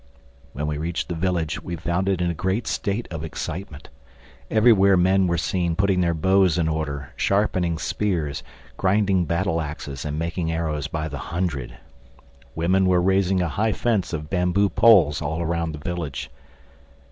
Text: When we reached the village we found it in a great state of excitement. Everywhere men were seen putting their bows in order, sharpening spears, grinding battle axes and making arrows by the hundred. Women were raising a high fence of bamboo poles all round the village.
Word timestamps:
When 0.53 0.65
we 0.65 0.79
reached 0.79 1.09
the 1.09 1.13
village 1.13 1.61
we 1.61 1.75
found 1.75 2.09
it 2.09 2.21
in 2.21 2.31
a 2.31 2.33
great 2.33 2.65
state 2.65 3.07
of 3.11 3.23
excitement. 3.23 3.89
Everywhere 4.49 4.97
men 4.97 5.27
were 5.27 5.37
seen 5.37 5.75
putting 5.75 6.01
their 6.01 6.15
bows 6.15 6.57
in 6.57 6.67
order, 6.67 7.13
sharpening 7.15 7.77
spears, 7.77 8.41
grinding 8.77 9.25
battle 9.25 9.61
axes 9.61 10.03
and 10.03 10.17
making 10.17 10.51
arrows 10.51 10.87
by 10.87 11.07
the 11.07 11.19
hundred. 11.19 11.77
Women 12.55 12.87
were 12.87 12.99
raising 12.99 13.43
a 13.43 13.47
high 13.47 13.73
fence 13.73 14.11
of 14.11 14.27
bamboo 14.31 14.69
poles 14.69 15.21
all 15.21 15.45
round 15.45 15.75
the 15.75 15.77
village. 15.77 16.31